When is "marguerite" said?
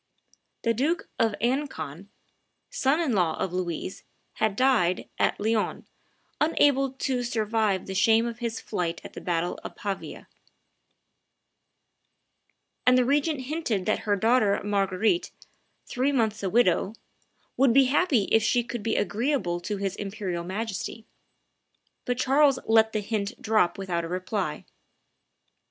14.63-15.29